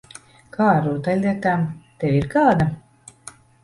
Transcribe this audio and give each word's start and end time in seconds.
Kā 0.55 0.69
ar 0.77 0.81
rotaļlietām? 0.85 1.69
Tev 2.01 2.19
ir 2.25 2.29
kāda? 2.37 2.71